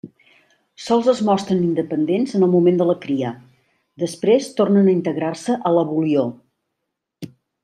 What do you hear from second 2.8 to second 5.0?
de la cria, després tornen a